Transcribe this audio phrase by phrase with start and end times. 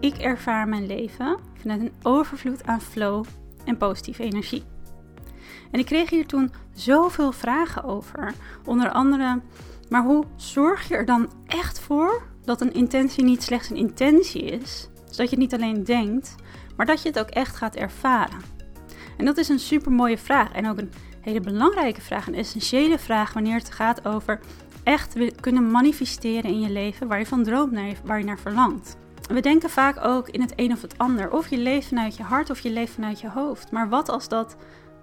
[0.00, 3.24] Ik ervaar mijn leven vanuit een overvloed aan flow
[3.64, 4.62] en positieve energie.
[5.70, 8.32] En ik kreeg hier toen zoveel vragen over.
[8.64, 9.40] Onder andere,
[9.88, 14.42] maar hoe zorg je er dan echt voor dat een intentie niet slechts een intentie
[14.42, 16.34] is, zodat je het niet alleen denkt,
[16.76, 18.40] maar dat je het ook echt gaat ervaren?
[19.16, 22.98] En dat is een super mooie vraag en ook een hele belangrijke vraag, een essentiële
[22.98, 24.40] vraag wanneer het gaat over
[24.82, 28.98] echt kunnen manifesteren in je leven waar je van droomt, waar je naar verlangt.
[29.30, 31.32] We denken vaak ook in het een of het ander.
[31.32, 33.70] Of je leeft vanuit je hart of je leeft vanuit je hoofd.
[33.70, 34.56] Maar wat als dat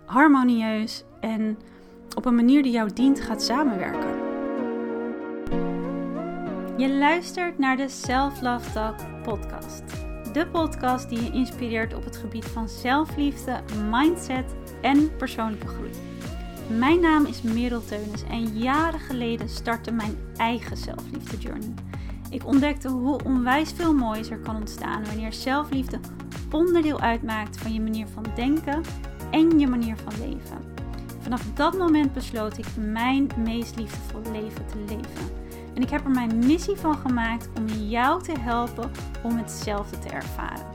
[0.05, 1.58] harmonieus en
[2.16, 4.26] op een manier die jou dient gaat samenwerken?
[6.77, 9.84] Je luistert naar de Self Love Talk podcast.
[10.34, 15.91] De podcast die je inspireert op het gebied van zelfliefde, mindset en persoonlijke groei.
[16.78, 21.73] Mijn naam is Merel Teunis en jaren geleden startte mijn eigen zelfliefde journey.
[22.30, 25.99] Ik ontdekte hoe onwijs veel moois er kan ontstaan wanneer zelfliefde
[26.52, 28.81] onderdeel uitmaakt van je manier van denken
[29.31, 30.75] en je manier van leven.
[31.20, 35.36] Vanaf dat moment besloot ik mijn meest liefdevolle leven te leven.
[35.73, 38.92] En ik heb er mijn missie van gemaakt om jou te helpen
[39.23, 40.66] om hetzelfde te ervaren.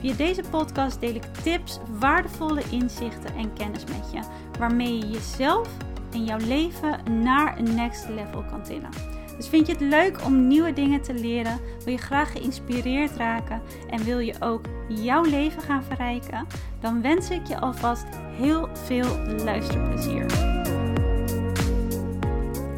[0.00, 4.20] Via deze podcast deel ik tips, waardevolle inzichten en kennis met je,
[4.58, 5.68] waarmee je jezelf
[6.12, 9.17] en jouw leven naar een next level kan tillen.
[9.38, 11.60] Dus vind je het leuk om nieuwe dingen te leren?
[11.84, 16.46] Wil je graag geïnspireerd raken en wil je ook jouw leven gaan verrijken?
[16.80, 20.26] Dan wens ik je alvast heel veel luisterplezier.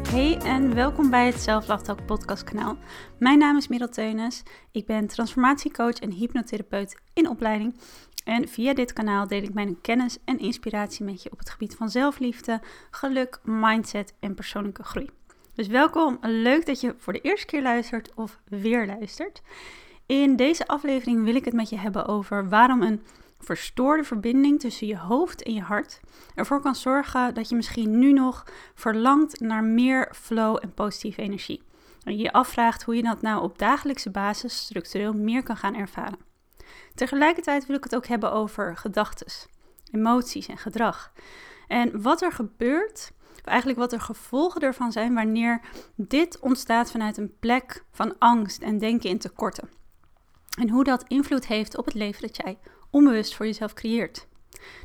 [0.09, 2.77] Hey en welkom bij het Zelflachtalk podcast kanaal.
[3.19, 4.43] Mijn naam is Merel Teunis.
[4.71, 7.75] Ik ben transformatiecoach en hypnotherapeut in opleiding.
[8.23, 11.75] En via dit kanaal deel ik mijn kennis en inspiratie met je op het gebied
[11.75, 15.09] van zelfliefde, geluk, mindset en persoonlijke groei.
[15.61, 19.41] Dus welkom, leuk dat je voor de eerste keer luistert of weer luistert.
[20.05, 23.01] In deze aflevering wil ik het met je hebben over waarom een
[23.39, 25.99] verstoorde verbinding tussen je hoofd en je hart
[26.35, 28.43] ervoor kan zorgen dat je misschien nu nog
[28.75, 31.63] verlangt naar meer flow en positieve energie.
[32.03, 35.75] En je je afvraagt hoe je dat nou op dagelijkse basis structureel meer kan gaan
[35.75, 36.19] ervaren.
[36.95, 39.27] Tegelijkertijd wil ik het ook hebben over gedachten,
[39.91, 41.11] emoties en gedrag.
[41.67, 43.11] En wat er gebeurt
[43.43, 45.61] eigenlijk wat er gevolgen ervan zijn wanneer
[45.95, 49.69] dit ontstaat vanuit een plek van angst en denken in tekorten.
[50.59, 52.59] En hoe dat invloed heeft op het leven dat jij
[52.89, 54.27] onbewust voor jezelf creëert.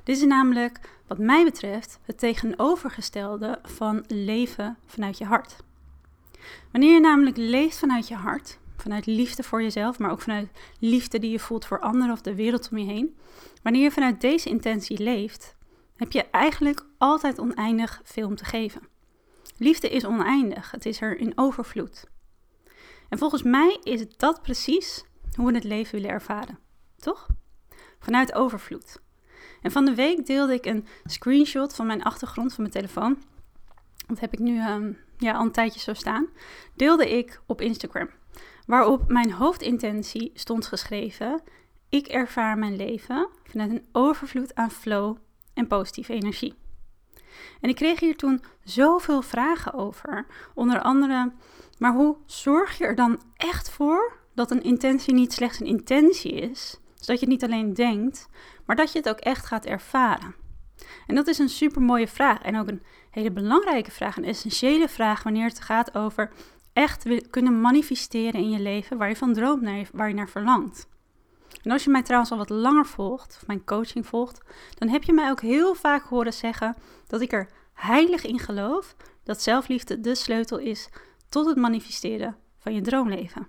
[0.05, 5.57] Dit is namelijk, wat mij betreft, het tegenovergestelde van leven vanuit je hart.
[6.73, 11.19] Wanneer je namelijk leeft vanuit je hart, vanuit liefde voor jezelf, maar ook vanuit liefde
[11.19, 13.17] die je voelt voor anderen of de wereld om je heen,
[13.63, 15.57] wanneer je vanuit deze intentie leeft,
[15.97, 18.89] heb je eigenlijk altijd oneindig om te geven.
[19.59, 22.05] Liefde is oneindig, het is er in overvloed.
[23.09, 26.59] En volgens mij is dat precies hoe we het leven willen ervaren,
[26.97, 27.27] toch?
[27.99, 29.01] Vanuit overvloed.
[29.63, 33.23] En van de week deelde ik een screenshot van mijn achtergrond van mijn telefoon.
[34.07, 36.29] Dat heb ik nu ehm, ja, al een tijdje zo staan.
[36.75, 38.09] Deelde ik op Instagram.
[38.67, 41.43] Waarop mijn hoofdintentie stond geschreven:
[41.89, 45.17] Ik ervaar mijn leven vanuit een overvloed aan flow
[45.55, 46.55] en positieve energie.
[47.61, 50.27] En ik kreeg hier toen zoveel vragen over.
[50.55, 51.33] Onder andere,
[51.79, 56.33] maar hoe zorg je er dan echt voor dat een intentie niet slechts een intentie
[56.33, 58.29] is, zodat je het niet alleen denkt,
[58.67, 60.35] maar dat je het ook echt gaat ervaren?
[61.07, 64.89] En dat is een super mooie vraag en ook een hele belangrijke vraag, een essentiële
[64.89, 66.31] vraag wanneer het gaat over
[66.73, 70.89] echt kunnen manifesteren in je leven waar je van droomt, waar je naar verlangt.
[71.67, 74.41] En als je mij trouwens al wat langer volgt, of mijn coaching volgt,
[74.75, 78.97] dan heb je mij ook heel vaak horen zeggen dat ik er heilig in geloof
[79.23, 80.89] dat zelfliefde de sleutel is
[81.29, 83.49] tot het manifesteren van je droomleven.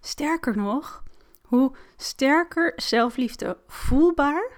[0.00, 1.02] Sterker nog,
[1.42, 4.50] hoe sterker zelfliefde voelbaar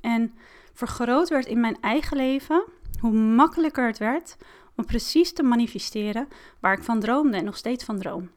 [0.00, 0.34] en
[0.72, 2.64] vergroot werd in mijn eigen leven,
[3.00, 4.36] hoe makkelijker het werd
[4.76, 6.28] om precies te manifesteren
[6.60, 8.30] waar ik van droomde en nog steeds van droom.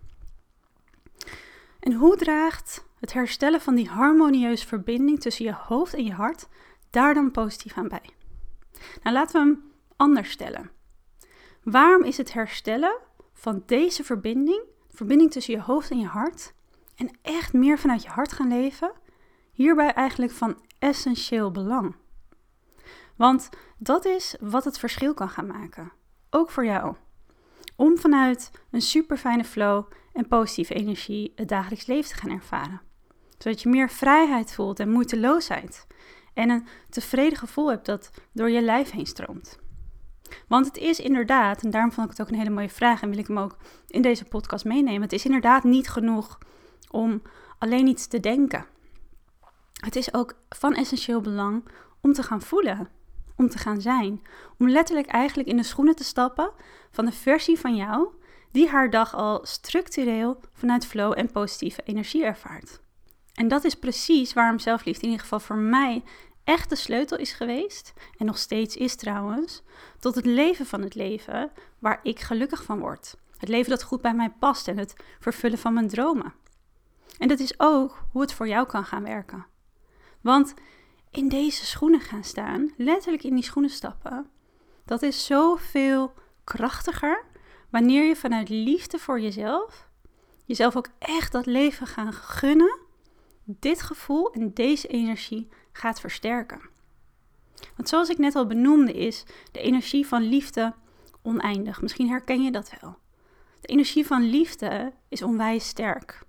[1.79, 6.47] En hoe draagt het herstellen van die harmonieuze verbinding tussen je hoofd en je hart
[6.89, 8.09] daar dan positief aan bij?
[9.03, 10.71] Nou, laten we hem anders stellen.
[11.63, 12.97] Waarom is het herstellen
[13.33, 16.53] van deze verbinding, de verbinding tussen je hoofd en je hart,
[16.95, 18.91] en echt meer vanuit je hart gaan leven,
[19.51, 21.95] hierbij eigenlijk van essentieel belang?
[23.15, 25.91] Want dat is wat het verschil kan gaan maken,
[26.29, 26.95] ook voor jou.
[27.75, 32.81] Om vanuit een super fijne flow en positieve energie het dagelijks leven te gaan ervaren.
[33.37, 35.87] Zodat je meer vrijheid voelt en moeiteloosheid.
[36.33, 39.59] En een tevreden gevoel hebt dat door je lijf heen stroomt.
[40.47, 43.09] Want het is inderdaad, en daarom vond ik het ook een hele mooie vraag en
[43.09, 43.57] wil ik hem ook
[43.87, 45.01] in deze podcast meenemen.
[45.01, 46.37] Het is inderdaad niet genoeg
[46.89, 47.21] om
[47.57, 48.65] alleen iets te denken.
[49.73, 51.65] Het is ook van essentieel belang
[52.01, 52.89] om te gaan voelen,
[53.37, 54.21] om te gaan zijn.
[54.59, 56.51] Om letterlijk eigenlijk in de schoenen te stappen
[56.91, 58.07] van de versie van jou
[58.51, 62.79] die haar dag al structureel vanuit flow en positieve energie ervaart.
[63.33, 66.03] En dat is precies waarom zelfliefde in ieder geval voor mij
[66.43, 69.63] echt de sleutel is geweest, en nog steeds is trouwens,
[69.99, 73.15] tot het leven van het leven waar ik gelukkig van word.
[73.37, 76.33] Het leven dat goed bij mij past en het vervullen van mijn dromen.
[77.17, 79.45] En dat is ook hoe het voor jou kan gaan werken.
[80.21, 80.53] Want
[81.15, 84.29] in deze schoenen gaan staan, letterlijk in die schoenen stappen,
[84.85, 86.13] dat is zoveel
[86.43, 87.23] krachtiger
[87.69, 89.89] wanneer je vanuit liefde voor jezelf
[90.45, 92.79] jezelf ook echt dat leven gaan gunnen,
[93.43, 96.61] dit gevoel en deze energie gaat versterken.
[97.75, 100.73] Want zoals ik net al benoemde, is de energie van liefde
[101.21, 101.81] oneindig.
[101.81, 102.97] Misschien herken je dat wel.
[103.61, 106.23] De energie van liefde is onwijs sterk.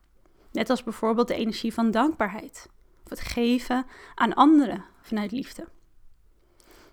[0.52, 2.68] Net als bijvoorbeeld de energie van dankbaarheid
[3.06, 5.68] of het geven aan anderen vanuit liefde.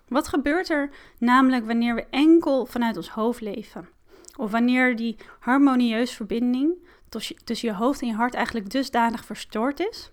[0.08, 3.88] Wat gebeurt er namelijk wanneer we enkel vanuit ons hoofd leven?
[4.36, 6.74] Of wanneer die harmonieuze verbinding
[7.44, 10.12] tussen je hoofd en je hart eigenlijk dusdanig verstoord is?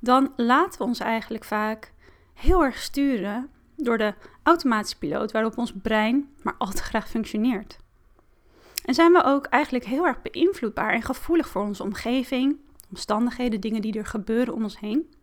[0.00, 1.92] Dan laten we ons eigenlijk vaak
[2.34, 7.78] heel erg sturen door de automatische piloot waarop ons brein maar al te graag functioneert.
[8.84, 12.56] En zijn we ook eigenlijk heel erg beïnvloedbaar en gevoelig voor onze omgeving,
[12.90, 15.14] omstandigheden, dingen die er gebeuren om ons heen.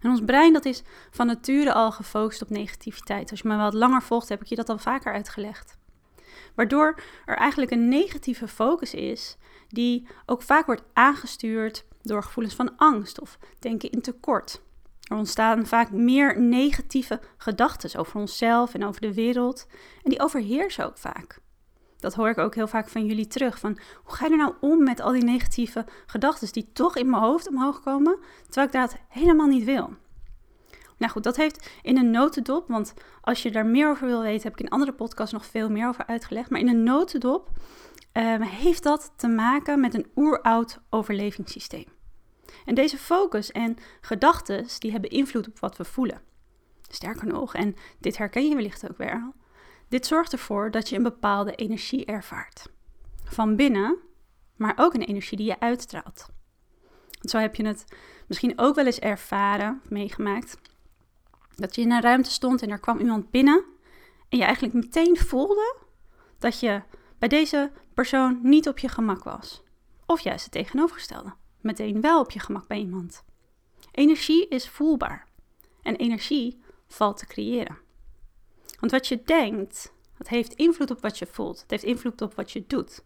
[0.00, 3.30] En ons brein dat is van nature al gefocust op negativiteit.
[3.30, 5.78] Als je me wat langer volgt, heb ik je dat al vaker uitgelegd.
[6.54, 9.36] Waardoor er eigenlijk een negatieve focus is,
[9.68, 14.62] die ook vaak wordt aangestuurd door gevoelens van angst of denken in tekort.
[15.10, 19.66] Er ontstaan vaak meer negatieve gedachten over onszelf en over de wereld.
[20.02, 21.40] En die overheersen ook vaak.
[22.00, 23.58] Dat hoor ik ook heel vaak van jullie terug.
[23.58, 27.10] Van hoe ga je er nou om met al die negatieve gedachten die toch in
[27.10, 29.94] mijn hoofd omhoog komen, terwijl ik dat helemaal niet wil.
[30.96, 34.42] Nou goed, dat heeft in een notendop, want als je daar meer over wil weten,
[34.42, 36.50] heb ik in andere podcasts nog veel meer over uitgelegd.
[36.50, 37.48] Maar in een notendop
[38.12, 41.86] um, heeft dat te maken met een oeroud overlevingssysteem.
[42.64, 46.20] En deze focus en gedachten, die hebben invloed op wat we voelen.
[46.88, 49.34] Sterker nog, en dit herken je wellicht ook wel,
[49.90, 52.66] dit zorgt ervoor dat je een bepaalde energie ervaart.
[53.24, 53.98] Van binnen,
[54.56, 56.28] maar ook een energie die je uitstraalt.
[57.10, 57.84] Want zo heb je het
[58.26, 60.58] misschien ook wel eens ervaren, meegemaakt,
[61.54, 63.64] dat je in een ruimte stond en er kwam iemand binnen
[64.28, 65.76] en je eigenlijk meteen voelde
[66.38, 66.82] dat je
[67.18, 69.62] bij deze persoon niet op je gemak was.
[70.06, 73.24] Of juist het tegenovergestelde, meteen wel op je gemak bij iemand.
[73.92, 75.26] Energie is voelbaar
[75.82, 77.78] en energie valt te creëren.
[78.80, 81.60] Want wat je denkt, dat heeft invloed op wat je voelt.
[81.60, 83.04] Het heeft invloed op wat je doet.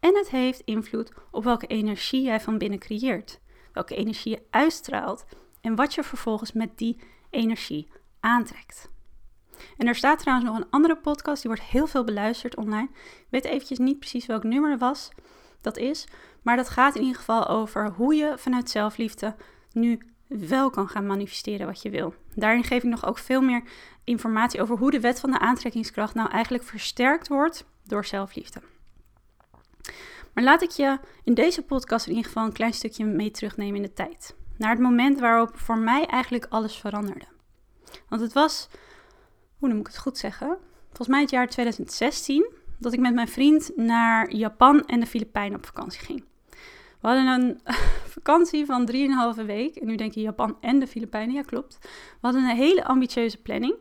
[0.00, 3.40] En het heeft invloed op welke energie jij van binnen creëert.
[3.72, 5.24] Welke energie je uitstraalt
[5.60, 7.00] en wat je vervolgens met die
[7.30, 7.88] energie
[8.20, 8.88] aantrekt.
[9.76, 12.88] En er staat trouwens nog een andere podcast, die wordt heel veel beluisterd online.
[12.92, 15.08] Ik weet eventjes niet precies welk nummer was,
[15.60, 16.06] dat is.
[16.42, 19.34] Maar dat gaat in ieder geval over hoe je vanuit zelfliefde
[19.72, 22.14] nu wel kan gaan manifesteren wat je wil.
[22.34, 23.62] Daarin geef ik nog ook veel meer
[24.04, 28.60] informatie over hoe de wet van de aantrekkingskracht nou eigenlijk versterkt wordt door zelfliefde.
[30.32, 33.76] Maar laat ik je in deze podcast in ieder geval een klein stukje mee terugnemen
[33.76, 34.36] in de tijd.
[34.56, 37.26] Naar het moment waarop voor mij eigenlijk alles veranderde.
[38.08, 38.68] Want het was,
[39.58, 40.58] hoe moet ik het goed zeggen?
[40.86, 45.58] Volgens mij het jaar 2016 dat ik met mijn vriend naar Japan en de Filipijnen
[45.58, 46.24] op vakantie ging.
[47.04, 47.60] We hadden een
[48.18, 48.90] vakantie van
[49.38, 49.76] 3,5 week.
[49.76, 51.34] En nu denk je Japan en de Filipijnen.
[51.34, 51.78] Ja, klopt.
[51.80, 53.74] We hadden een hele ambitieuze planning.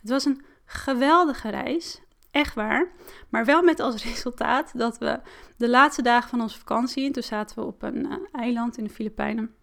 [0.00, 2.00] Het was een geweldige reis.
[2.30, 2.90] Echt waar.
[3.28, 5.20] Maar wel met als resultaat dat we
[5.56, 8.84] de laatste dagen van onze vakantie, en toen zaten we op een uh, eiland in
[8.84, 9.54] de Filipijnen,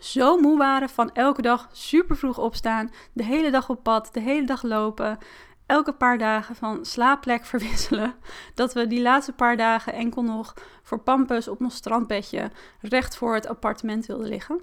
[0.00, 4.20] zo moe waren van elke dag super vroeg opstaan, de hele dag op pad, de
[4.20, 5.18] hele dag lopen,
[5.66, 8.14] elke paar dagen van slaapplek verwisselen,
[8.54, 13.34] dat we die laatste paar dagen enkel nog voor pampus op ons strandbedje recht voor
[13.34, 14.60] het appartement wilden liggen.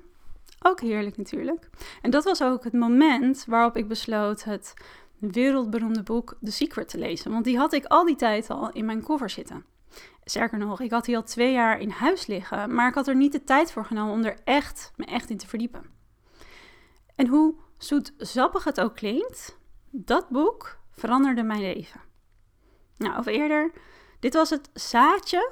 [0.61, 1.69] Ook heerlijk natuurlijk.
[2.01, 4.73] En dat was ook het moment waarop ik besloot het
[5.17, 7.31] wereldberoemde boek The Secret te lezen.
[7.31, 9.65] Want die had ik al die tijd al in mijn koffer zitten.
[10.23, 13.15] Sterker nog, ik had die al twee jaar in huis liggen, maar ik had er
[13.15, 15.83] niet de tijd voor genomen om er echt, me echt in te verdiepen.
[17.15, 19.57] En hoe zoetsappig het ook klinkt,
[19.89, 22.01] dat boek veranderde mijn leven.
[22.97, 23.71] Nou, of eerder,
[24.19, 25.51] dit was het zaadje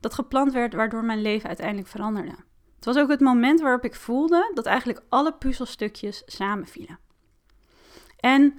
[0.00, 2.34] dat geplant werd waardoor mijn leven uiteindelijk veranderde.
[2.76, 6.98] Het was ook het moment waarop ik voelde dat eigenlijk alle puzzelstukjes samenvielen.
[8.20, 8.58] En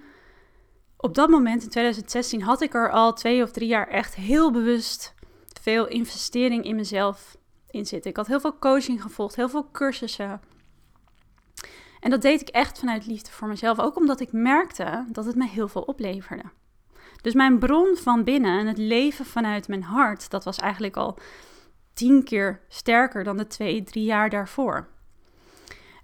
[0.97, 4.51] op dat moment, in 2016, had ik er al twee of drie jaar echt heel
[4.51, 5.13] bewust
[5.61, 7.37] veel investering in mezelf
[7.69, 8.11] in zitten.
[8.11, 10.41] Ik had heel veel coaching gevolgd, heel veel cursussen.
[12.05, 15.35] En dat deed ik echt vanuit liefde voor mezelf, ook omdat ik merkte dat het
[15.35, 16.43] me heel veel opleverde.
[17.21, 21.17] Dus mijn bron van binnen en het leven vanuit mijn hart, dat was eigenlijk al
[21.93, 24.87] tien keer sterker dan de twee, drie jaar daarvoor.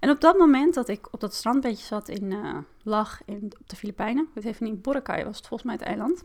[0.00, 3.68] En op dat moment dat ik op dat strandbeetje zat in uh, Lag in, op
[3.68, 6.24] de Filipijnen, ik weet niet, Boracay was het volgens mij het eiland.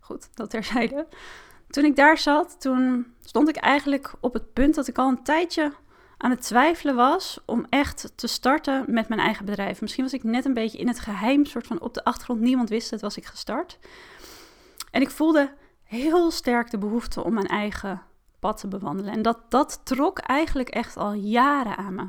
[0.00, 1.06] Goed, dat terzijde.
[1.68, 5.22] Toen ik daar zat, toen stond ik eigenlijk op het punt dat ik al een
[5.22, 5.72] tijdje
[6.24, 9.80] aan het twijfelen was om echt te starten met mijn eigen bedrijf.
[9.80, 12.40] Misschien was ik net een beetje in het geheim, soort van op de achtergrond.
[12.40, 13.78] Niemand wist het, was ik gestart.
[14.90, 15.52] En ik voelde
[15.82, 18.02] heel sterk de behoefte om mijn eigen
[18.38, 19.12] pad te bewandelen.
[19.12, 22.06] En dat, dat trok eigenlijk echt al jaren aan me.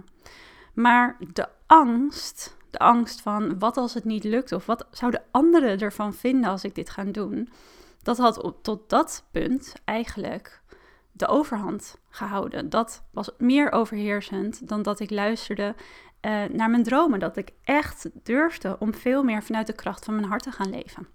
[0.74, 5.80] Maar de angst, de angst van wat als het niet lukt of wat zouden anderen
[5.80, 7.50] ervan vinden als ik dit ga doen,
[8.02, 10.62] dat had tot dat punt eigenlijk
[11.18, 12.70] de overhand gehouden.
[12.70, 15.76] Dat was meer overheersend dan dat ik luisterde
[16.22, 17.20] uh, naar mijn dromen.
[17.20, 20.70] Dat ik echt durfde om veel meer vanuit de kracht van mijn hart te gaan
[20.70, 21.08] leven.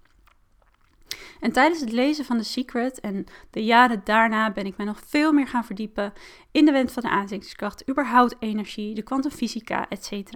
[1.39, 4.99] En tijdens het lezen van The Secret en de jaren daarna ben ik me nog
[5.05, 6.13] veel meer gaan verdiepen
[6.51, 10.31] in de wet van de aantrekkingskracht, überhaupt energie, de kwantumfysica, etc.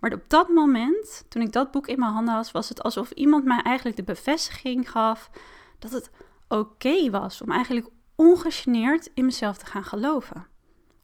[0.00, 3.10] Maar op dat moment, toen ik dat boek in mijn handen had, was het alsof
[3.10, 5.30] iemand mij eigenlijk de bevestiging gaf
[5.78, 6.10] dat het
[6.48, 10.46] oké was om eigenlijk ongegeneerd in mezelf te gaan geloven.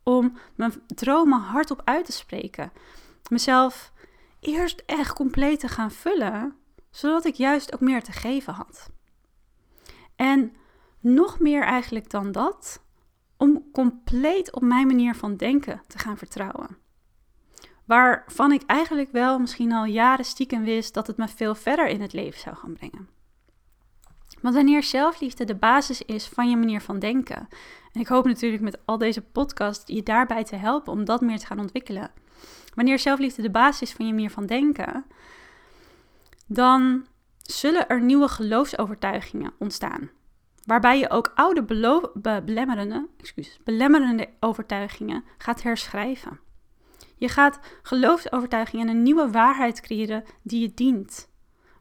[0.02, 2.73] Om mijn dromen hardop uit te spreken.
[3.28, 3.92] Mezelf
[4.40, 6.57] eerst echt compleet te gaan vullen,
[6.90, 8.90] zodat ik juist ook meer te geven had.
[10.16, 10.52] En
[11.00, 12.85] nog meer eigenlijk dan dat,
[13.37, 16.78] om compleet op mijn manier van denken te gaan vertrouwen.
[17.85, 22.00] Waarvan ik eigenlijk wel misschien al jaren stiekem wist dat het me veel verder in
[22.00, 23.09] het leven zou gaan brengen.
[24.43, 27.49] Want wanneer zelfliefde de basis is van je manier van denken,
[27.93, 31.39] en ik hoop natuurlijk met al deze podcast je daarbij te helpen om dat meer
[31.39, 32.11] te gaan ontwikkelen.
[32.75, 35.05] Wanneer zelfliefde de basis is van je manier van denken,
[36.47, 37.07] dan
[37.43, 40.11] zullen er nieuwe geloofsovertuigingen ontstaan.
[40.65, 41.65] Waarbij je ook oude
[42.45, 46.41] belemmerende, excuses, belemmerende overtuigingen gaat herschrijven.
[47.17, 51.32] Je gaat geloofsovertuigingen en een nieuwe waarheid creëren die je dient.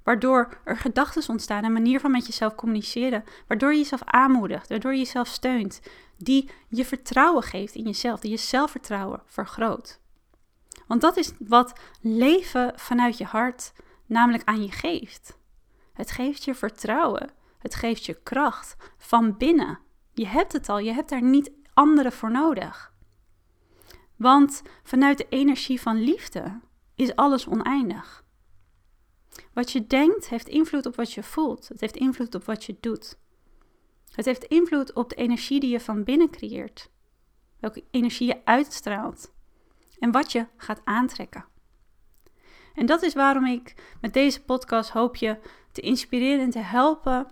[0.04, 3.24] Waardoor er gedachten ontstaan, een manier van met jezelf communiceren.
[3.48, 5.82] Waardoor je jezelf aanmoedigt, waardoor je jezelf steunt.
[6.18, 10.00] Die je vertrouwen geeft in jezelf, die je zelfvertrouwen vergroot.
[10.88, 13.74] Want dat is wat leven vanuit je hart
[14.06, 15.38] namelijk aan je geeft.
[15.94, 17.30] Het geeft je vertrouwen.
[17.58, 19.80] Het geeft je kracht van binnen.
[20.14, 22.94] Je hebt het al, je hebt daar niet anderen voor nodig.
[24.16, 26.60] Want vanuit de energie van liefde
[26.96, 28.24] is alles oneindig.
[29.54, 31.68] Wat je denkt heeft invloed op wat je voelt.
[31.68, 33.20] Het heeft invloed op wat je doet.
[34.12, 36.90] Het heeft invloed op de energie die je van binnen creëert.
[37.60, 39.34] Welke energie je uitstraalt.
[40.00, 41.46] En wat je gaat aantrekken.
[42.76, 45.38] En dat is waarom ik met deze podcast hoop je
[45.72, 47.28] te inspireren en te helpen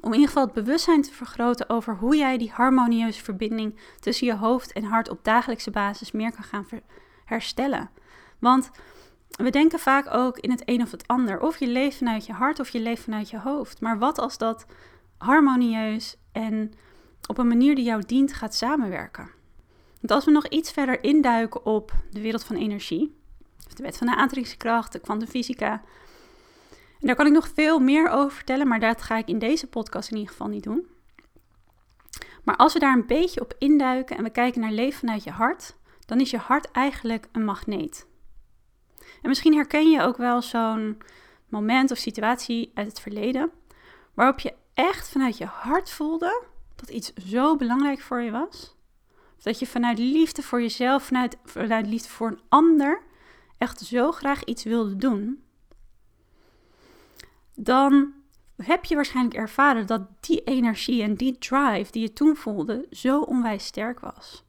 [0.00, 4.26] om in ieder geval het bewustzijn te vergroten over hoe jij die harmonieuze verbinding tussen
[4.26, 6.66] je hoofd en hart op dagelijkse basis meer kan gaan
[7.24, 7.90] herstellen.
[8.38, 8.70] Want
[9.28, 11.40] we denken vaak ook in het een of het ander.
[11.40, 13.80] Of je leeft vanuit je hart of je leeft vanuit je hoofd.
[13.80, 14.66] Maar wat als dat
[15.18, 16.72] harmonieus en
[17.26, 19.30] op een manier die jou dient gaat samenwerken?
[20.00, 23.16] Want als we nog iets verder induiken op de wereld van energie,
[23.74, 25.82] de wet van de aantrekkingskracht, de kwantumfysica.
[27.00, 29.66] En daar kan ik nog veel meer over vertellen, maar dat ga ik in deze
[29.66, 30.86] podcast in ieder geval niet doen.
[32.44, 35.30] Maar als we daar een beetje op induiken en we kijken naar leven vanuit je
[35.30, 38.06] hart, dan is je hart eigenlijk een magneet.
[39.22, 40.98] En misschien herken je ook wel zo'n
[41.48, 43.50] moment of situatie uit het verleden,
[44.14, 46.42] waarop je echt vanuit je hart voelde
[46.74, 48.76] dat iets zo belangrijk voor je was.
[49.42, 53.02] Dat je vanuit liefde voor jezelf, vanuit, vanuit liefde voor een ander,
[53.58, 55.42] echt zo graag iets wilde doen,
[57.54, 58.12] dan
[58.56, 63.20] heb je waarschijnlijk ervaren dat die energie en die drive die je toen voelde zo
[63.20, 64.44] onwijs sterk was.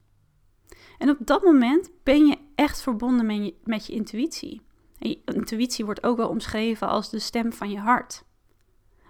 [1.00, 4.62] En op dat moment ben je echt verbonden met je, intuïtie.
[4.98, 8.24] Je intuïtie wordt ook wel omschreven als de stem van je hart.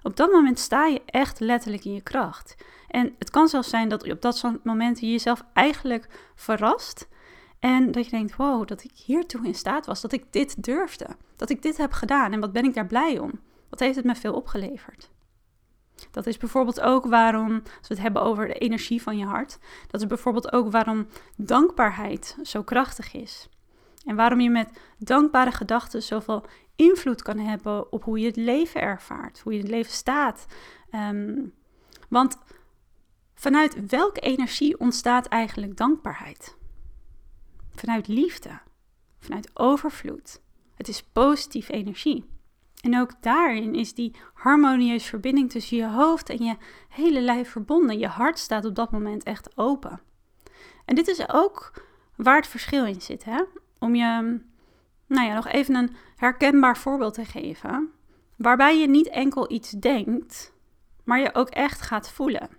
[0.01, 2.55] Op dat moment sta je echt letterlijk in je kracht.
[2.88, 7.08] En het kan zelfs zijn dat op dat moment je jezelf eigenlijk verrast
[7.60, 11.08] en dat je denkt, wow, dat ik hiertoe in staat was, dat ik dit durfde,
[11.36, 13.31] dat ik dit heb gedaan en wat ben ik daar blij om.
[13.69, 15.10] Wat heeft het me veel opgeleverd?
[16.12, 19.60] Dat is bijvoorbeeld ook waarom, als we het hebben over de energie van je hart,
[19.88, 23.50] dat is bijvoorbeeld ook waarom dankbaarheid zo krachtig is.
[24.06, 28.82] En waarom je met dankbare gedachten zoveel invloed kan hebben op hoe je het leven
[28.82, 30.46] ervaart, hoe je het leven staat.
[30.91, 31.53] Um,
[32.10, 32.38] want
[33.34, 36.58] vanuit welke energie ontstaat eigenlijk dankbaarheid?
[37.72, 38.60] Vanuit liefde,
[39.20, 40.41] vanuit overvloed.
[40.75, 42.38] Het is positieve energie.
[42.79, 46.55] En ook daarin is die harmonieuze verbinding tussen je hoofd en je
[46.89, 48.00] hele lijf verbonden.
[48.00, 50.01] Je hart staat op dat moment echt open.
[50.86, 51.83] En dit is ook
[52.15, 53.24] waar het verschil in zit.
[53.24, 53.43] Hè?
[53.79, 54.39] Om je
[55.07, 57.91] nou ja, nog even een herkenbaar voorbeeld te geven.
[58.36, 60.53] Waarbij je niet enkel iets denkt,
[61.03, 62.50] maar je ook echt gaat voelen.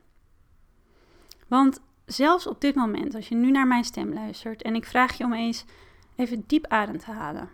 [1.48, 5.18] Want zelfs op dit moment, als je nu naar mijn stem luistert en ik vraag
[5.18, 5.64] je om eens
[6.16, 7.48] even diep adem te halen.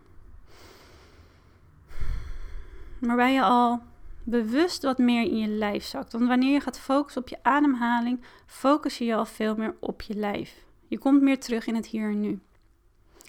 [3.00, 3.82] Waarbij je al
[4.24, 6.12] bewust wat meer in je lijf zakt.
[6.12, 10.02] Want wanneer je gaat focussen op je ademhaling, focus je je al veel meer op
[10.02, 10.64] je lijf.
[10.86, 12.40] Je komt meer terug in het hier en nu.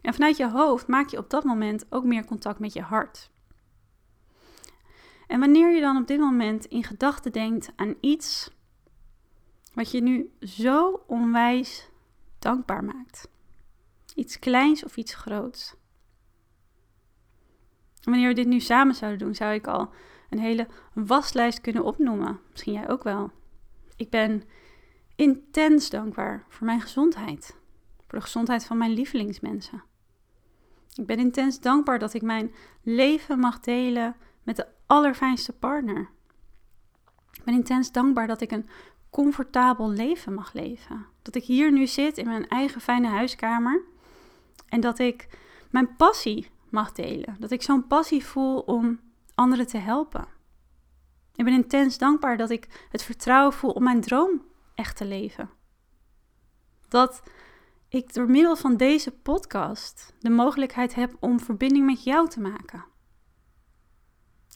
[0.01, 3.31] En vanuit je hoofd maak je op dat moment ook meer contact met je hart.
[5.27, 8.51] En wanneer je dan op dit moment in gedachten denkt aan iets
[9.73, 11.89] wat je nu zo onwijs
[12.39, 13.29] dankbaar maakt.
[14.15, 15.75] Iets kleins of iets groots.
[18.07, 19.89] Wanneer we dit nu samen zouden doen, zou ik al
[20.29, 22.39] een hele waslijst kunnen opnoemen.
[22.51, 23.31] Misschien jij ook wel.
[23.95, 24.43] Ik ben
[25.15, 27.55] intens dankbaar voor mijn gezondheid.
[28.07, 29.83] Voor de gezondheid van mijn lievelingsmensen.
[30.95, 36.09] Ik ben intens dankbaar dat ik mijn leven mag delen met de allerfijnste partner.
[37.31, 38.69] Ik ben intens dankbaar dat ik een
[39.09, 41.05] comfortabel leven mag leven.
[41.21, 43.81] Dat ik hier nu zit in mijn eigen fijne huiskamer
[44.69, 45.27] en dat ik
[45.69, 47.35] mijn passie mag delen.
[47.39, 48.99] Dat ik zo'n passie voel om
[49.35, 50.27] anderen te helpen.
[51.35, 54.45] Ik ben intens dankbaar dat ik het vertrouwen voel om mijn droom
[54.75, 55.49] echt te leven.
[56.87, 57.23] Dat
[57.89, 62.85] ik door middel van deze podcast de mogelijkheid heb om verbinding met jou te maken.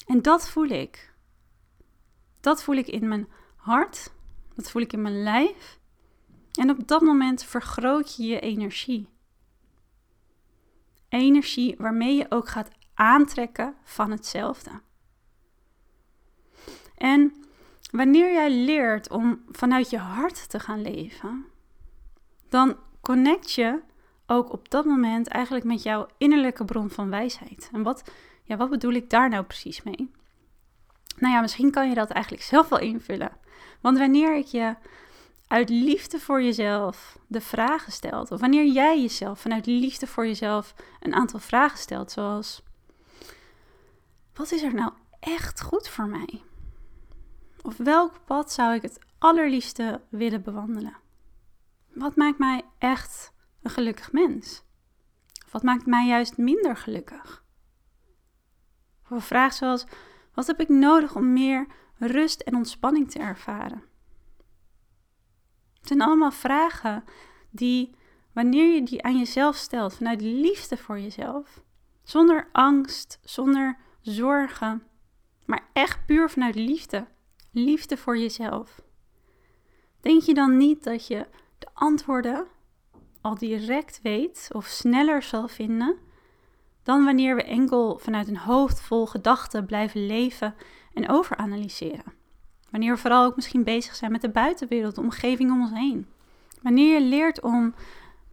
[0.05, 1.13] En dat voel ik.
[2.39, 4.13] Dat voel ik in mijn hart,
[4.55, 5.79] dat voel ik in mijn lijf.
[6.51, 9.09] En op dat moment vergroot je je energie.
[11.11, 14.71] Energie waarmee je ook gaat aantrekken van hetzelfde.
[16.97, 17.33] En
[17.91, 21.45] wanneer jij leert om vanuit je hart te gaan leven,
[22.49, 23.79] dan connect je
[24.25, 27.69] ook op dat moment eigenlijk met jouw innerlijke bron van wijsheid.
[27.73, 28.03] En wat,
[28.43, 30.11] ja, wat bedoel ik daar nou precies mee?
[31.17, 33.31] Nou ja, misschien kan je dat eigenlijk zelf wel invullen.
[33.81, 34.75] Want wanneer ik je
[35.51, 40.73] uit liefde voor jezelf de vragen stelt, of wanneer jij jezelf vanuit liefde voor jezelf
[40.99, 42.63] een aantal vragen stelt, zoals:
[44.33, 46.43] wat is er nou echt goed voor mij?
[47.61, 50.97] Of welk pad zou ik het allerliefste willen bewandelen?
[51.93, 54.63] Wat maakt mij echt een gelukkig mens?
[55.49, 57.43] wat maakt mij juist minder gelukkig?
[59.03, 59.85] Of een vraag zoals:
[60.33, 63.89] wat heb ik nodig om meer rust en ontspanning te ervaren?
[65.81, 67.03] Het zijn allemaal vragen
[67.49, 67.95] die,
[68.33, 71.63] wanneer je die aan jezelf stelt, vanuit liefde voor jezelf,
[72.03, 74.83] zonder angst, zonder zorgen,
[75.45, 77.07] maar echt puur vanuit liefde,
[77.51, 78.81] liefde voor jezelf.
[80.01, 82.47] Denk je dan niet dat je de antwoorden
[83.21, 85.97] al direct weet of sneller zal vinden
[86.83, 90.55] dan wanneer we enkel vanuit een hoofd vol gedachten blijven leven
[90.93, 92.20] en overanalyseren?
[92.71, 96.07] Wanneer we vooral ook misschien bezig zijn met de buitenwereld, de omgeving om ons heen.
[96.61, 97.73] Wanneer je leert om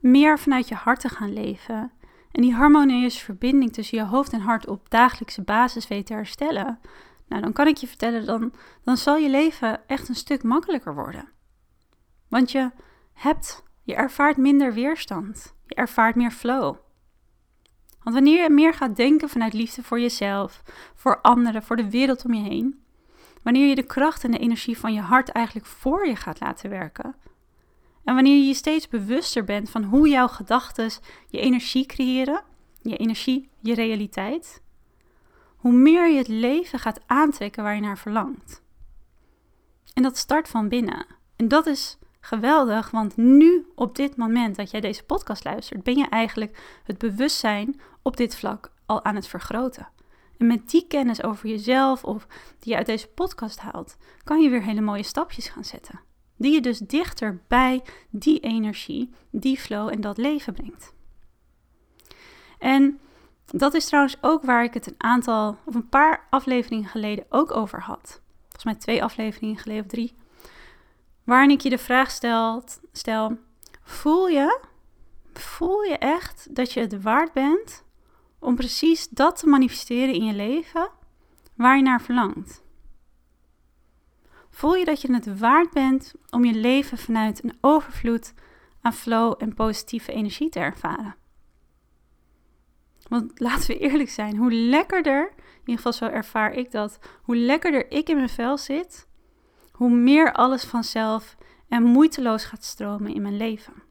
[0.01, 1.93] meer vanuit je hart te gaan leven
[2.33, 6.79] en die harmonieuze verbinding tussen je hoofd en hart op dagelijkse basis weet te herstellen,
[7.29, 8.53] nou dan kan ik je vertellen, dan,
[8.85, 11.29] dan zal je leven echt een stuk makkelijker worden.
[12.29, 12.71] Want je
[13.13, 16.77] hebt, je ervaart minder weerstand, je ervaart meer flow.
[18.03, 20.63] Want wanneer je meer gaat denken vanuit liefde voor jezelf,
[20.95, 22.83] voor anderen, voor de wereld om je heen,
[23.43, 26.71] Wanneer je de kracht en de energie van je hart eigenlijk voor je gaat laten
[26.71, 27.15] werken.
[28.05, 30.91] En wanneer je steeds bewuster bent van hoe jouw gedachten
[31.29, 32.43] je energie creëren,
[32.83, 34.63] je energie, je realiteit,
[35.57, 38.63] hoe meer je het leven gaat aantrekken waar je naar verlangt.
[39.95, 41.07] En dat start van binnen.
[41.37, 45.97] En dat is geweldig, want nu, op dit moment dat jij deze podcast luistert, ben
[45.97, 49.89] je eigenlijk het bewustzijn op dit vlak al aan het vergroten.
[50.39, 52.27] En met die kennis over jezelf of
[52.59, 56.01] die je uit deze podcast haalt, kan je weer hele mooie stapjes gaan zetten.
[56.37, 60.95] Die je dus dichter bij die energie, die flow en dat leven brengt.
[62.59, 63.01] En
[63.47, 67.57] dat is trouwens ook waar ik het een aantal of een paar afleveringen geleden ook
[67.57, 68.21] over had.
[68.43, 70.17] Volgens mij twee afleveringen geleden of drie.
[71.25, 73.39] Waarin ik je de vraag stel, stel
[73.83, 74.61] voel je,
[75.33, 77.85] voel je echt dat je het waard bent
[78.39, 80.91] om precies dat te manifesteren in je leven
[81.55, 82.63] waar je naar verlangt?
[84.51, 88.35] Voel je dat je het waard bent om je leven vanuit een overvloed
[88.81, 91.17] aan flow en positieve energie te ervaren?
[93.09, 97.37] Want laten we eerlijk zijn, hoe lekkerder, in ieder geval zo ervaar ik dat, hoe
[97.37, 99.09] lekkerder ik in mijn vel zit,
[99.73, 101.37] hoe meer alles vanzelf
[101.69, 103.88] en moeiteloos gaat stromen in mijn leven.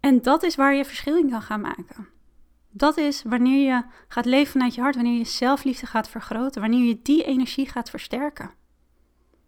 [0.00, 2.08] En dat is waar je verschil in kan gaan maken.
[2.70, 6.84] Dat is wanneer je gaat leven vanuit je hart, wanneer je zelfliefde gaat vergroten, wanneer
[6.84, 8.50] je die energie gaat versterken.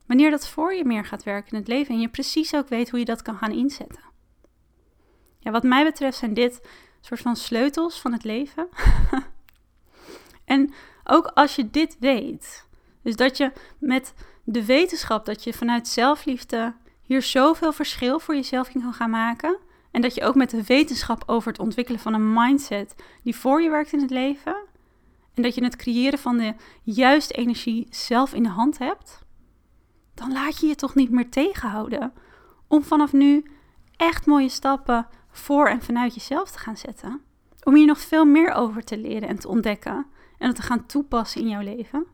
[0.07, 2.91] Wanneer dat voor je meer gaat werken in het leven en je precies ook weet
[2.91, 4.03] hoe je dat kan gaan inzetten.
[5.39, 6.69] Ja, wat mij betreft zijn dit
[7.01, 8.69] soort van sleutels van het leven.
[10.45, 10.73] en
[11.05, 12.67] ook als je dit weet,
[13.03, 18.69] dus dat je met de wetenschap dat je vanuit zelfliefde hier zoveel verschil voor jezelf
[18.69, 19.59] in kan gaan maken.
[19.93, 23.63] En dat je ook met de wetenschap over het ontwikkelen van een mindset die voor
[23.63, 24.57] je werkt in het leven.
[25.35, 29.19] En dat je het creëren van de juiste energie zelf in de hand hebt.
[30.15, 32.13] Dan laat je je toch niet meer tegenhouden
[32.67, 33.45] om vanaf nu
[33.97, 37.21] echt mooie stappen voor en vanuit jezelf te gaan zetten.
[37.63, 40.07] Om hier nog veel meer over te leren en te ontdekken
[40.39, 42.07] en het te gaan toepassen in jouw leven.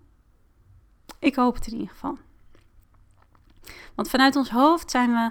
[1.19, 2.19] Ik hoop het in ieder geval.
[3.95, 5.31] Want vanuit ons hoofd zijn we.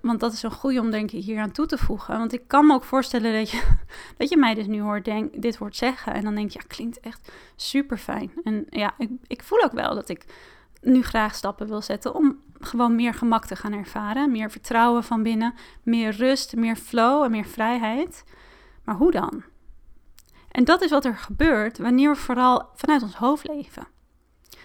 [0.00, 2.18] Want dat is een goede om denk ik hier aan toe te voegen.
[2.18, 3.76] Want ik kan me ook voorstellen dat je,
[4.18, 6.14] dat je mij dus nu hoort denk, dit hoort zeggen.
[6.14, 8.32] En dan denk je, ja, klinkt echt super fijn.
[8.44, 10.24] En ja, ik, ik voel ook wel dat ik
[10.80, 14.30] nu graag stappen wil zetten om gewoon meer gemak te gaan ervaren.
[14.30, 18.24] Meer vertrouwen van binnen, meer rust, meer flow en meer vrijheid.
[18.84, 19.42] Maar hoe dan?
[20.50, 23.86] En dat is wat er gebeurt wanneer we vooral vanuit ons hoofd leven.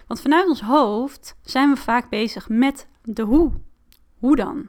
[0.06, 3.52] Want vanuit ons hoofd zijn we vaak bezig met de hoe.
[4.18, 4.68] Hoe dan?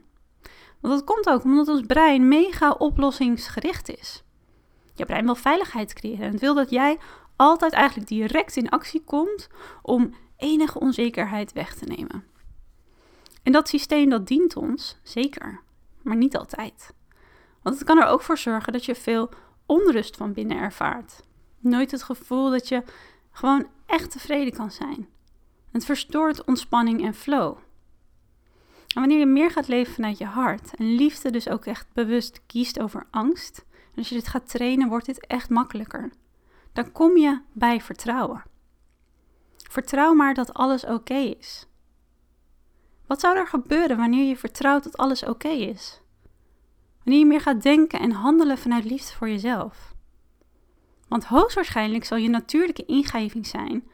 [0.87, 4.23] Want dat komt ook omdat ons brein mega oplossingsgericht is.
[4.93, 6.97] Je brein wil veiligheid creëren en het wil dat jij
[7.35, 9.47] altijd eigenlijk direct in actie komt
[9.81, 12.23] om enige onzekerheid weg te nemen.
[13.43, 15.61] En dat systeem dat dient ons, zeker,
[16.01, 16.93] maar niet altijd.
[17.61, 19.29] Want het kan er ook voor zorgen dat je veel
[19.65, 21.23] onrust van binnen ervaart.
[21.59, 22.83] Nooit het gevoel dat je
[23.31, 25.07] gewoon echt tevreden kan zijn.
[25.71, 27.57] Het verstoort ontspanning en flow.
[28.95, 32.41] En wanneer je meer gaat leven vanuit je hart en liefde dus ook echt bewust
[32.45, 36.11] kiest over angst, en als je dit gaat trainen, wordt dit echt makkelijker.
[36.73, 38.43] Dan kom je bij vertrouwen.
[39.55, 41.67] Vertrouw maar dat alles oké is.
[43.07, 46.01] Wat zou er gebeuren wanneer je vertrouwt dat alles oké is?
[47.03, 49.93] Wanneer je meer gaat denken en handelen vanuit liefde voor jezelf.
[51.07, 53.87] Want hoogstwaarschijnlijk zal je natuurlijke ingeving zijn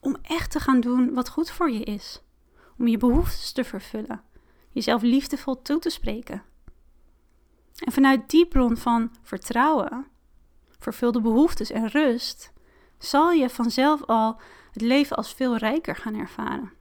[0.00, 2.22] om echt te gaan doen wat goed voor je is.
[2.78, 4.22] Om je behoeftes te vervullen,
[4.70, 6.42] jezelf liefdevol toe te spreken.
[7.84, 10.06] En vanuit die bron van vertrouwen,
[10.78, 12.52] vervulde behoeftes en rust,
[12.98, 14.40] zal je vanzelf al
[14.72, 16.72] het leven als veel rijker gaan ervaren.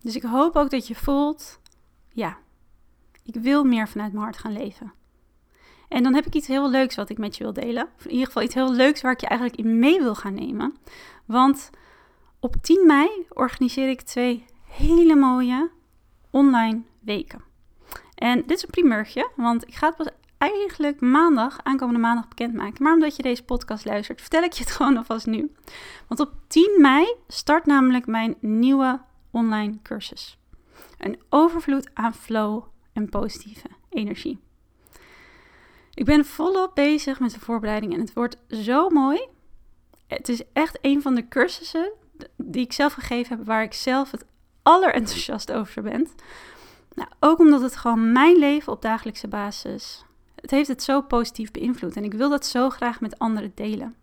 [0.00, 1.60] Dus ik hoop ook dat je voelt,
[2.12, 2.38] ja,
[3.22, 4.92] ik wil meer vanuit mijn hart gaan leven.
[5.88, 7.88] En dan heb ik iets heel leuks wat ik met je wil delen.
[8.02, 10.76] In ieder geval iets heel leuks waar ik je eigenlijk in mee wil gaan nemen.
[11.24, 11.70] Want
[12.40, 15.70] op 10 mei organiseer ik twee hele mooie
[16.30, 17.42] online weken.
[18.14, 22.82] En dit is een primeurtje, want ik ga het pas eigenlijk maandag, aankomende maandag bekendmaken.
[22.82, 25.52] Maar omdat je deze podcast luistert, vertel ik je het gewoon alvast nu.
[26.08, 30.38] Want op 10 mei start namelijk mijn nieuwe online cursus.
[30.98, 34.38] Een overvloed aan flow en positieve energie.
[35.94, 39.28] Ik ben volop bezig met de voorbereiding en het wordt zo mooi.
[40.06, 41.92] Het is echt een van de cursussen
[42.36, 44.24] die ik zelf gegeven heb, waar ik zelf het
[44.62, 46.08] allerenthousiast over ben.
[46.94, 50.04] Nou, ook omdat het gewoon mijn leven op dagelijkse basis.
[50.34, 53.94] Het heeft het zo positief beïnvloed en ik wil dat zo graag met anderen delen.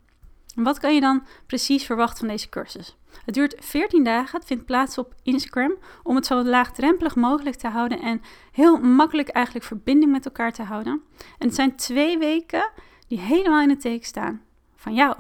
[0.56, 2.96] En wat kan je dan precies verwachten van deze cursus?
[3.26, 4.40] Het duurt 14 dagen.
[4.40, 5.74] Het vindt plaats op Instagram
[6.04, 10.64] om het zo laagdrempelig mogelijk te houden en heel makkelijk eigenlijk verbinding met elkaar te
[10.64, 11.02] houden.
[11.38, 12.70] En het zijn twee weken
[13.08, 14.42] die helemaal in het teken staan
[14.76, 15.16] van jou.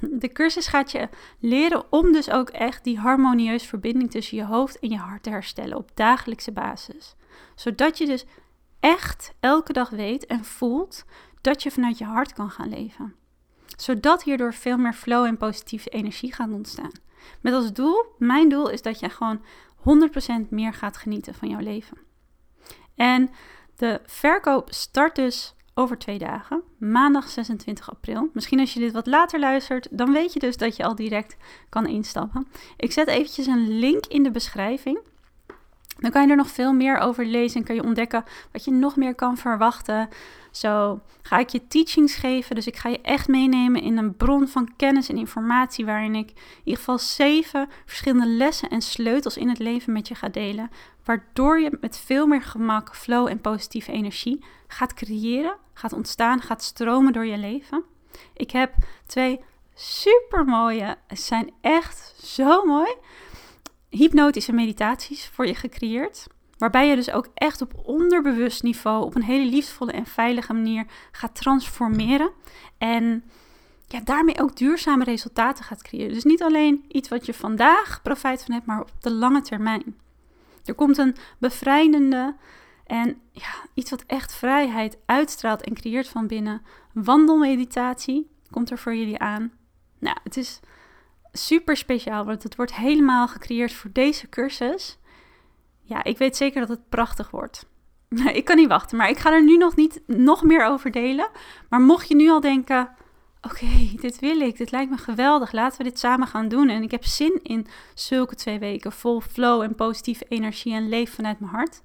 [0.22, 1.08] De cursus gaat je
[1.38, 5.30] leren om dus ook echt die harmonieuze verbinding tussen je hoofd en je hart te
[5.30, 7.14] herstellen op dagelijkse basis.
[7.54, 8.24] Zodat je dus
[8.80, 11.04] echt elke dag weet en voelt
[11.40, 13.14] dat je vanuit je hart kan gaan leven.
[13.76, 16.92] Zodat hierdoor veel meer flow en positieve energie gaat ontstaan.
[17.40, 19.42] Met als doel, mijn doel is dat je gewoon
[20.44, 21.98] 100% meer gaat genieten van jouw leven.
[22.94, 23.30] En
[23.76, 28.30] de verkoop start dus over twee dagen, maandag 26 april.
[28.32, 31.36] Misschien als je dit wat later luistert, dan weet je dus dat je al direct
[31.68, 32.46] kan instappen.
[32.76, 35.00] Ik zet eventjes een link in de beschrijving.
[35.98, 38.70] Dan kan je er nog veel meer over lezen en kan je ontdekken wat je
[38.70, 40.08] nog meer kan verwachten.
[40.50, 42.54] Zo ga ik je teachings geven.
[42.54, 45.84] Dus ik ga je echt meenemen in een bron van kennis en informatie.
[45.84, 50.14] Waarin ik in ieder geval zeven verschillende lessen en sleutels in het leven met je
[50.14, 50.70] ga delen.
[51.08, 56.62] Waardoor je met veel meer gemak, flow en positieve energie gaat creëren, gaat ontstaan, gaat
[56.62, 57.84] stromen door je leven.
[58.34, 58.74] Ik heb
[59.06, 59.40] twee
[59.74, 62.94] super mooie, zijn echt zo mooi,
[63.88, 66.26] hypnotische meditaties voor je gecreëerd.
[66.58, 70.86] Waarbij je dus ook echt op onderbewust niveau op een hele liefdevolle en veilige manier
[71.12, 72.30] gaat transformeren.
[72.78, 73.24] En
[73.86, 76.14] ja, daarmee ook duurzame resultaten gaat creëren.
[76.14, 79.96] Dus niet alleen iets wat je vandaag profijt van hebt, maar op de lange termijn.
[80.64, 82.36] Er komt een bevrijdende
[82.86, 86.62] en ja, iets wat echt vrijheid uitstraalt en creëert van binnen.
[86.92, 89.52] Wandelmeditatie komt er voor jullie aan.
[89.98, 90.60] Nou, het is
[91.32, 94.98] super speciaal, want het wordt helemaal gecreëerd voor deze cursus.
[95.82, 97.66] Ja, ik weet zeker dat het prachtig wordt.
[98.32, 101.28] ik kan niet wachten, maar ik ga er nu nog niet nog meer over delen.
[101.68, 102.90] Maar mocht je nu al denken,
[103.42, 103.66] oké,
[104.00, 106.68] dit wil ik, dit lijkt me geweldig, laten we dit samen gaan doen.
[106.68, 111.14] En ik heb zin in zulke twee weken vol flow en positieve energie en leef
[111.14, 111.82] vanuit mijn hart.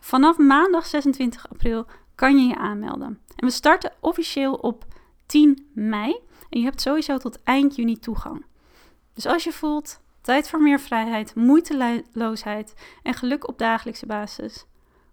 [0.00, 3.20] Vanaf maandag 26 april kan je je aanmelden.
[3.36, 4.84] En we starten officieel op
[5.26, 6.16] 10 mei.
[6.48, 8.44] En je hebt sowieso tot eind juni toegang.
[9.14, 14.66] Dus als je voelt tijd voor meer vrijheid, moeiteloosheid en geluk op dagelijkse basis,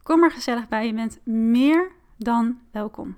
[0.03, 0.85] kom er gezellig bij.
[0.85, 3.17] Je bent meer dan welkom.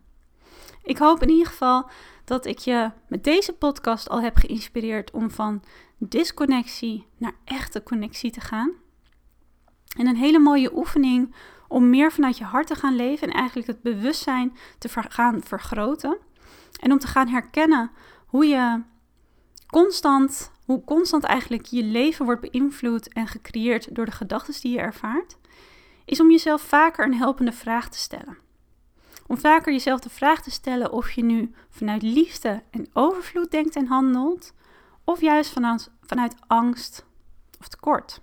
[0.84, 1.90] Ik hoop in ieder geval
[2.32, 5.64] dat ik je met deze podcast al heb geïnspireerd om van
[5.98, 8.72] disconnectie naar echte connectie te gaan.
[9.98, 11.36] En een hele mooie oefening
[11.68, 16.18] om meer vanuit je hart te gaan leven en eigenlijk het bewustzijn te gaan vergroten.
[16.80, 17.92] En om te gaan herkennen
[18.26, 18.82] hoe je
[19.68, 24.80] constant, hoe constant eigenlijk je leven wordt beïnvloed en gecreëerd door de gedachten die je
[24.80, 25.38] ervaart,
[26.06, 28.38] is om jezelf vaker een helpende vraag te stellen.
[29.32, 33.76] Om vaker jezelf de vraag te stellen of je nu vanuit liefde en overvloed denkt
[33.76, 34.54] en handelt,
[35.04, 37.06] of juist vanuit, vanuit angst
[37.60, 38.22] of tekort.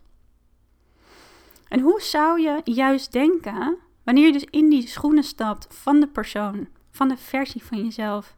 [1.69, 6.09] En hoe zou je juist denken wanneer je dus in die schoenen stapt van de
[6.09, 8.37] persoon, van de versie van jezelf,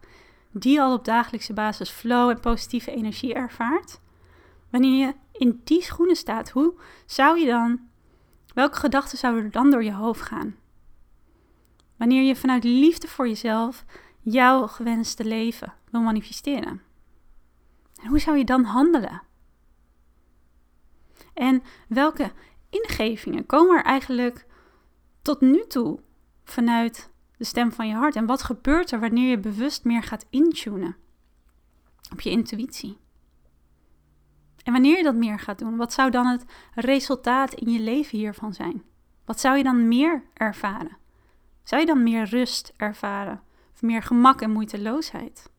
[0.51, 4.01] die al op dagelijkse basis flow en positieve energie ervaart?
[4.69, 6.75] Wanneer je in die schoenen staat, hoe
[7.07, 7.81] zou je dan,
[8.55, 10.60] welke gedachten zouden er dan door je hoofd gaan?
[12.01, 13.85] Wanneer je vanuit liefde voor jezelf
[14.21, 16.83] jouw gewenste leven wil manifesteren.
[18.03, 19.23] En hoe zou je dan handelen?
[21.35, 22.33] En welke
[22.71, 24.47] ingevingen komen er eigenlijk
[25.23, 26.01] tot nu toe
[26.45, 28.17] vanuit de stem van je hart?
[28.17, 30.97] En wat gebeurt er wanneer je bewust meer gaat intunen
[32.13, 32.99] op je intuïtie?
[34.65, 38.19] En wanneer je dat meer gaat doen, wat zou dan het resultaat in je leven
[38.19, 38.83] hiervan zijn?
[39.25, 41.00] Wat zou je dan meer ervaren?
[41.63, 43.43] Zou je dan meer rust ervaren?
[43.75, 45.51] Of meer gemak en moeiteloosheid?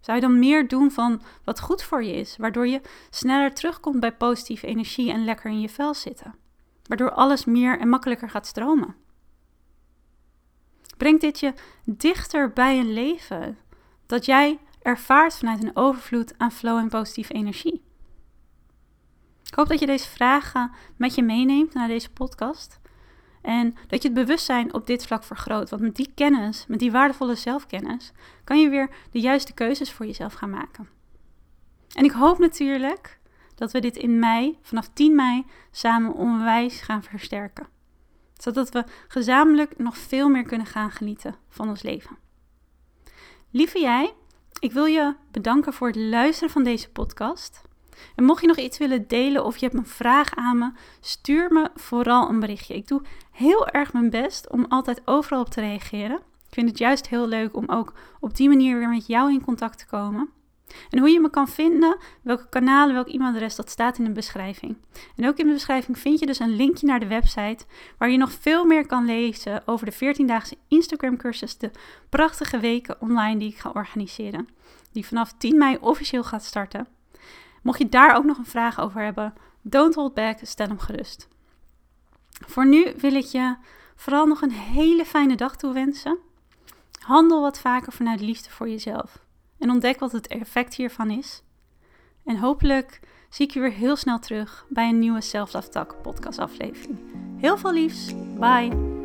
[0.00, 4.00] Zou je dan meer doen van wat goed voor je is, waardoor je sneller terugkomt
[4.00, 6.34] bij positieve energie en lekker in je vel zitten?
[6.82, 8.94] Waardoor alles meer en makkelijker gaat stromen?
[10.96, 13.58] Brengt dit je dichter bij een leven
[14.06, 17.82] dat jij ervaart vanuit een overvloed aan flow en positieve energie?
[19.44, 22.77] Ik hoop dat je deze vragen met je meeneemt naar deze podcast.
[23.48, 25.70] En dat je het bewustzijn op dit vlak vergroot.
[25.70, 28.12] Want met die kennis, met die waardevolle zelfkennis,
[28.44, 30.88] kan je weer de juiste keuzes voor jezelf gaan maken.
[31.94, 33.20] En ik hoop natuurlijk
[33.54, 37.66] dat we dit in mei, vanaf 10 mei, samen onwijs gaan versterken.
[38.34, 42.16] Zodat we gezamenlijk nog veel meer kunnen gaan genieten van ons leven.
[43.50, 44.14] Lieve jij,
[44.58, 47.62] ik wil je bedanken voor het luisteren van deze podcast.
[48.14, 51.52] En mocht je nog iets willen delen of je hebt een vraag aan me, stuur
[51.52, 52.74] me vooral een berichtje.
[52.74, 56.16] Ik doe heel erg mijn best om altijd overal op te reageren.
[56.16, 59.44] Ik vind het juist heel leuk om ook op die manier weer met jou in
[59.44, 60.28] contact te komen.
[60.90, 64.76] En hoe je me kan vinden, welke kanalen, welk e-mailadres, dat staat in de beschrijving.
[65.16, 67.64] En ook in de beschrijving vind je dus een linkje naar de website
[67.98, 71.70] waar je nog veel meer kan lezen over de 14-daagse Instagram cursus, de
[72.08, 74.48] prachtige weken online die ik ga organiseren.
[74.92, 76.86] Die vanaf 10 mei officieel gaat starten.
[77.62, 81.28] Mocht je daar ook nog een vraag over hebben, don't hold back, stel hem gerust.
[82.46, 83.56] Voor nu wil ik je
[83.96, 86.18] vooral nog een hele fijne dag toewensen.
[87.00, 89.18] Handel wat vaker vanuit liefde voor jezelf.
[89.58, 91.42] En ontdek wat het effect hiervan is.
[92.24, 96.38] En hopelijk zie ik je weer heel snel terug bij een nieuwe Self-Love Talk podcast
[96.38, 96.98] aflevering.
[97.36, 98.14] Heel veel liefs.
[98.38, 98.97] Bye.